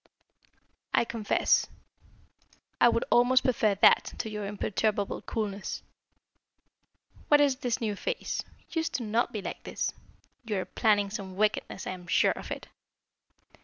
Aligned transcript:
"I 0.95 1.05
confess, 1.05 1.67
I 2.79 2.89
would 2.89 3.05
almost 3.11 3.43
prefer 3.43 3.75
that 3.75 4.15
to 4.17 4.31
your 4.31 4.47
imperturbable 4.47 5.21
coolness. 5.21 5.83
What 7.27 7.39
is 7.39 7.57
this 7.57 7.79
new 7.79 7.95
phase? 7.95 8.43
You 8.71 8.79
used 8.79 8.99
not 8.99 9.27
to 9.27 9.33
be 9.33 9.43
like 9.43 9.61
this. 9.61 9.93
You 10.43 10.57
are 10.57 10.65
planning 10.65 11.11
some 11.11 11.35
wickedness. 11.35 11.85
I 11.85 11.91
am 11.91 12.07
sure 12.07 12.31
of 12.31 12.49
it." 12.49 12.67